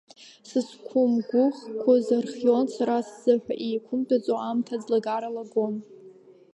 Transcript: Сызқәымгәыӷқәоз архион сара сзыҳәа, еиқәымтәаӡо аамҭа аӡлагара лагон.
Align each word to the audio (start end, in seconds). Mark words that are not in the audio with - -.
Сызқәымгәыӷқәоз 0.49 2.07
архион 2.19 2.65
сара 2.75 2.97
сзыҳәа, 3.07 3.55
еиқәымтәаӡо 3.67 4.33
аамҭа 4.37 4.75
аӡлагара 4.79 5.29
лагон. 5.35 5.75